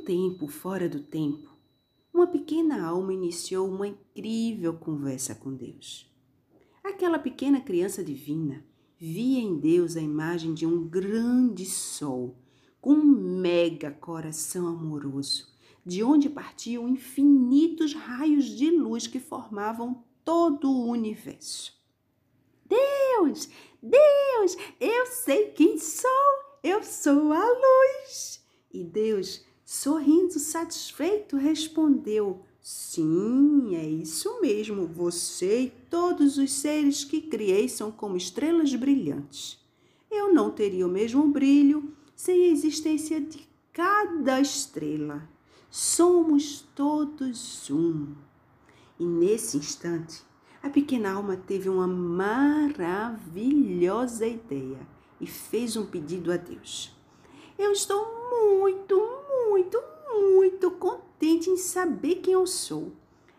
[0.00, 1.50] tempo fora do tempo,
[2.12, 6.10] uma pequena alma iniciou uma incrível conversa com Deus.
[6.82, 8.64] Aquela pequena criança divina
[8.98, 12.36] via em Deus a imagem de um grande sol
[12.80, 15.48] com um mega coração amoroso,
[15.84, 21.78] de onde partiam infinitos raios de luz que formavam todo o universo.
[22.66, 23.48] Deus,
[23.82, 26.10] Deus, eu sei quem sou,
[26.62, 28.44] eu sou a luz.
[28.72, 34.84] E Deus Sorrindo satisfeito, respondeu: Sim, é isso mesmo.
[34.84, 39.64] Você e todos os seres que criei são como estrelas brilhantes.
[40.10, 45.22] Eu não teria o mesmo brilho sem a existência de cada estrela.
[45.70, 48.08] Somos todos um.
[48.98, 50.20] E nesse instante,
[50.60, 54.80] a pequena alma teve uma maravilhosa ideia
[55.20, 56.92] e fez um pedido a Deus.
[57.56, 59.19] Eu estou muito,
[59.50, 62.92] muito, muito contente em saber quem eu sou,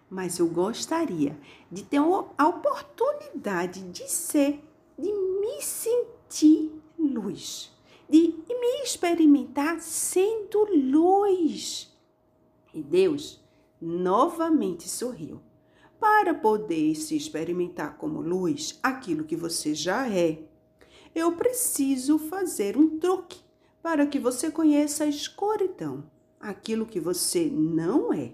[0.09, 1.39] mas eu gostaria
[1.71, 1.99] de ter
[2.37, 4.61] a oportunidade de ser,
[4.99, 7.71] de me sentir luz,
[8.09, 11.89] de me experimentar sendo luz.
[12.73, 13.41] E Deus
[13.79, 15.41] novamente sorriu.
[15.97, 20.43] Para poder se experimentar como luz, aquilo que você já é,
[21.13, 23.39] eu preciso fazer um truque
[23.81, 26.03] para que você conheça a escuridão,
[26.39, 28.33] aquilo que você não é.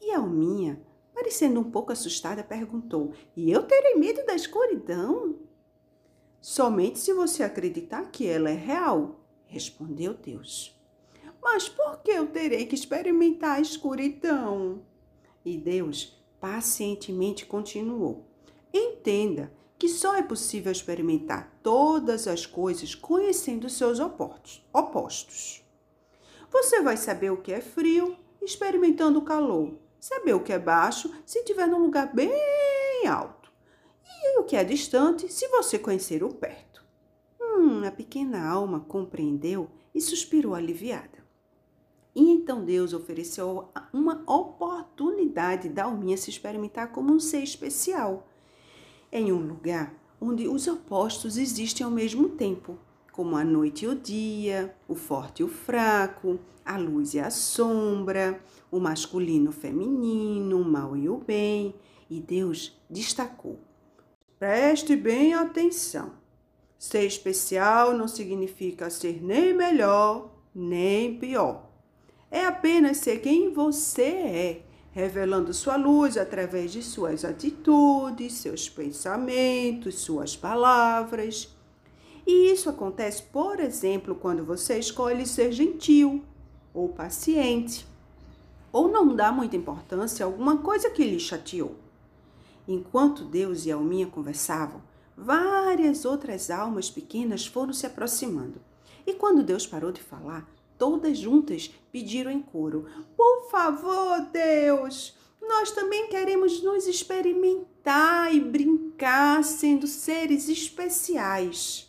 [0.00, 0.80] E Alminha,
[1.14, 5.38] parecendo um pouco assustada, perguntou: E eu terei medo da escuridão?
[6.40, 10.76] Somente se você acreditar que ela é real, respondeu Deus.
[11.40, 14.82] Mas por que eu terei que experimentar a escuridão?
[15.44, 18.26] E Deus pacientemente continuou:
[18.72, 25.66] Entenda que só é possível experimentar todas as coisas conhecendo seus opostos.
[26.52, 31.12] Você vai saber o que é frio experimentando o calor, saber o que é baixo
[31.26, 32.30] se estiver num lugar bem
[33.08, 33.52] alto,
[34.06, 36.86] e o que é distante se você conhecer o perto.
[37.40, 41.26] Hum, a pequena alma compreendeu e suspirou aliviada.
[42.14, 48.28] E então Deus ofereceu uma oportunidade da alminha se experimentar como um ser especial
[49.12, 52.78] em um lugar onde os opostos existem ao mesmo tempo,
[53.12, 57.30] como a noite e o dia, o forte e o fraco, a luz e a
[57.30, 58.40] sombra,
[58.70, 61.74] o masculino e o feminino, o mal e o bem.
[62.08, 63.58] E Deus destacou:
[64.38, 66.12] preste bem atenção.
[66.78, 71.70] Ser especial não significa ser nem melhor nem pior.
[72.30, 79.98] É apenas ser quem você é revelando sua luz através de suas atitudes, seus pensamentos,
[79.98, 81.48] suas palavras.
[82.26, 86.22] E isso acontece, por exemplo, quando você escolhe ser gentil
[86.72, 87.86] ou paciente,
[88.70, 91.74] ou não dá muita importância a alguma coisa que lhe chateou.
[92.68, 94.80] Enquanto Deus e Alminha conversavam,
[95.16, 98.60] várias outras almas pequenas foram se aproximando.
[99.06, 100.48] E quando Deus parou de falar,
[100.82, 109.44] todas juntas pediram em coro: Por favor, Deus, nós também queremos nos experimentar e brincar
[109.44, 111.88] sendo seres especiais.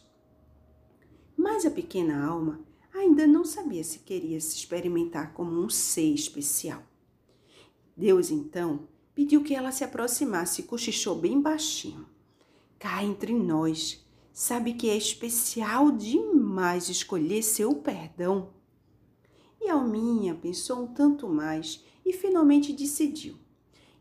[1.35, 2.59] Mas a pequena alma
[2.93, 6.83] ainda não sabia se queria se experimentar como um ser especial.
[7.97, 12.07] Deus então pediu que ela se aproximasse e cochichou bem baixinho.
[12.77, 18.53] Cá entre nós, sabe que é especial demais escolher seu perdão
[19.63, 23.36] e Alminha pensou um tanto mais e finalmente decidiu.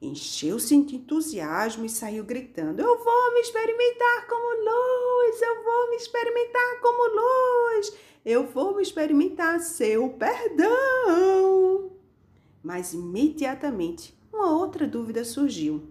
[0.01, 5.41] Encheu-se de entusiasmo e saiu gritando: Eu vou me experimentar como luz!
[5.41, 7.97] Eu vou me experimentar como luz!
[8.25, 11.93] Eu vou me experimentar seu perdão!
[12.63, 15.85] Mas imediatamente uma outra dúvida surgiu.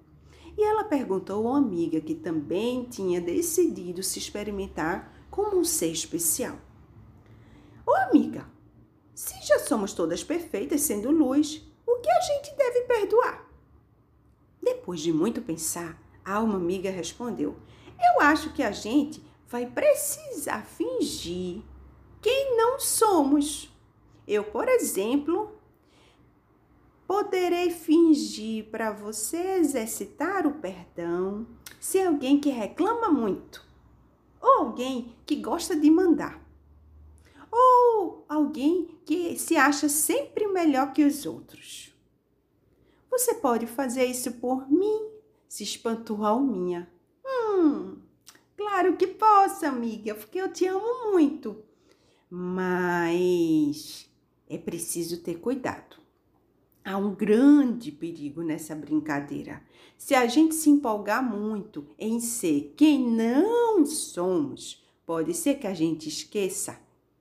[0.58, 5.92] E ela perguntou a uma amiga que também tinha decidido se experimentar como um ser
[5.92, 6.58] especial.
[7.88, 8.46] Ô amiga,
[9.14, 13.50] se já somos todas perfeitas sendo luz, o que a gente deve perdoar?
[14.62, 17.56] Depois de muito pensar, a alma amiga respondeu:
[18.00, 21.62] Eu acho que a gente vai precisar fingir
[22.22, 23.70] quem não somos.
[24.28, 25.52] Eu, por exemplo,
[27.06, 31.46] poderei fingir para você exercitar o perdão
[31.80, 33.66] se alguém que reclama muito,
[34.40, 36.41] ou alguém que gosta de mandar,
[38.28, 41.94] alguém que se acha sempre melhor que os outros.
[43.10, 45.10] Você pode fazer isso por mim,
[45.48, 46.90] se espantou a Alminha.
[47.26, 47.98] Hum,
[48.56, 51.62] claro que posso, amiga, porque eu te amo muito.
[52.30, 54.10] Mas
[54.50, 55.98] é preciso ter cuidado.
[56.84, 59.62] Há um grande perigo nessa brincadeira.
[59.98, 65.74] Se a gente se empolgar muito em ser quem não somos, pode ser que a
[65.74, 66.80] gente esqueça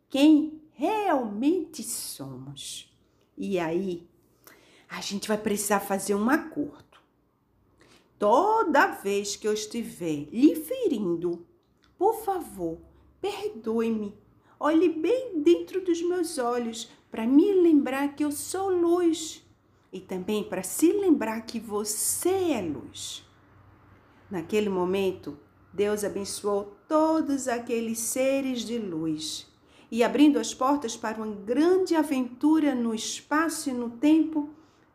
[0.09, 2.91] quem realmente somos.
[3.37, 4.09] E aí,
[4.89, 6.99] a gente vai precisar fazer um acordo.
[8.19, 11.47] Toda vez que eu estiver lhe ferindo,
[11.99, 12.79] por favor,
[13.21, 14.15] perdoe-me.
[14.59, 19.45] Olhe bem dentro dos meus olhos para me lembrar que eu sou luz
[19.93, 23.23] e também para se lembrar que você é luz.
[24.31, 25.39] Naquele momento,
[25.75, 29.50] Deus abençoou todos aqueles seres de luz
[29.91, 34.51] e, abrindo as portas para uma grande aventura no espaço e no tempo,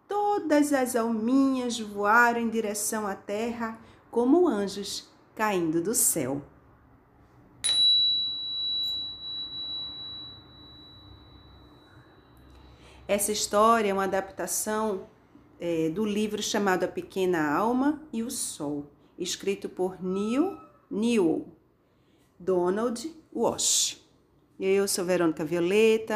[0.08, 3.78] todas as alminhas voaram em direção à terra
[4.10, 6.42] como anjos caindo do céu.
[13.08, 15.08] Essa história é uma adaptação
[15.60, 18.90] é, do livro chamado A Pequena Alma e o Sol,
[19.20, 20.58] escrito por Neil
[20.90, 21.46] Newell
[22.40, 24.05] Donald Walsh.
[24.58, 26.14] Eu sou Verônica Violeta.